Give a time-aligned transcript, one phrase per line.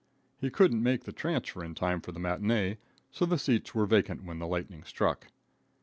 [0.39, 2.79] He couldn't make the transfer in time for the matinee,
[3.11, 5.27] so the seats were vacant when the lightning struck.